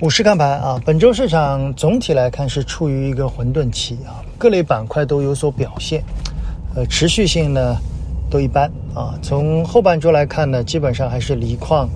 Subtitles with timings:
[0.00, 6.02] 股市看盘啊，本周市场总体来看是处于一个混沌期啊，各类板块都有所表现，
[6.74, 7.76] 呃，持续性呢
[8.28, 9.16] 都一般啊。
[9.22, 11.88] 从后半周来看呢，基本上还是锂矿、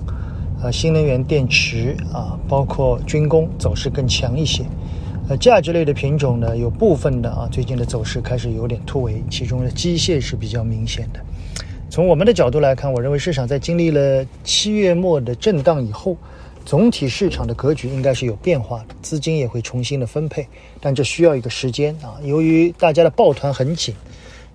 [0.63, 4.63] 呃新能源电池啊，包括军工走势更强一些。
[5.27, 11.19] 呃，价值类的品种呢，有部分的啊，最近的走势开始有点突围，其中的机械是比较明显的。
[11.89, 16.15] 从我们的角度来看，我认为市场在经历了七月末的震荡以后。
[16.65, 20.47] 总体市场的格局应该是有变化的，资金也会重新的分配，
[20.79, 22.19] 但这需要一个时间啊。
[22.23, 23.95] 由于大家的抱团很紧，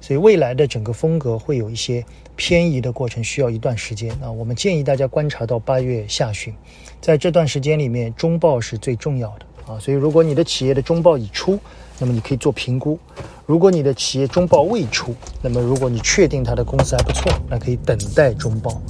[0.00, 2.04] 所以未来的整个风格会有一些
[2.36, 4.30] 偏移的过程，需要一段时间啊。
[4.30, 6.54] 我们建议大家观察到八月下旬，
[7.00, 9.78] 在这段时间里面，中报是最重要的啊。
[9.80, 11.58] 所以如果你的企业的中报已出，
[11.98, 12.96] 那么你可以做评估；
[13.44, 18.80] 如果你的企业中报未出，那么如果你确定它的公司还不错，那可以等待中报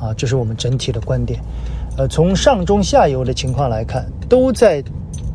[0.00, 0.14] 啊。
[0.16, 1.40] 这是我们整体的观点。
[1.96, 4.80] 呃，从上中下游的情况来看，都在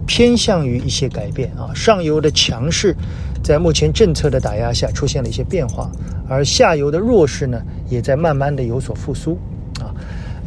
[0.07, 1.73] 偏向于一些改变啊。
[1.75, 2.95] 上游的强势，
[3.43, 5.91] 在目前政策的打压下出现了一些变化，
[6.29, 9.37] 而下游的弱势呢，也在慢慢的有所复苏
[9.81, 9.91] 啊。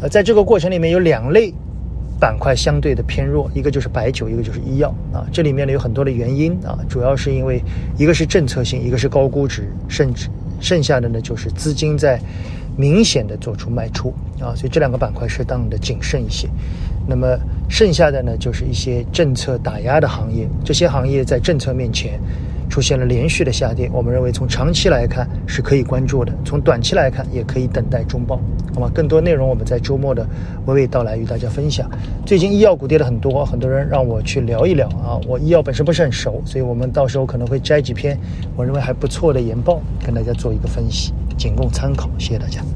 [0.01, 1.53] 呃，在这个过程里面，有两类
[2.19, 5.27] 板块相对的偏弱，一个就是白酒，一个就是医药啊。
[5.31, 7.63] 这里面呢有很多的原因啊，主要是因为
[7.99, 10.31] 一个是政策性，一个是高估值，甚至
[10.63, 12.19] 剩下的呢就是资金在。
[12.77, 16.49] 明显的做出卖出啊，所以这两个板块适当的谨慎一些。
[17.09, 22.21] 那么剩下的呢，就是一些政策打压的行业，这些行业在政策面前
[22.69, 23.89] 出现了连续的下跌。
[23.93, 28.41] 我们认为从长期来看是可以关注的，从短期来看也可以等待中报。
[28.75, 28.91] 好吗？
[28.93, 30.27] 更多内容我们在周末的
[30.67, 31.89] 娓娓道来与大家分享。
[32.27, 38.19] 最近医药股跌了很多，很多人让我去聊一聊啊，我医药本身不是很熟，所以我们到时候可能会摘几篇
[38.57, 41.13] 我认为还不错的研报跟大家做一个分析。
[41.39, 42.67] 仅供参考，谢谢大家。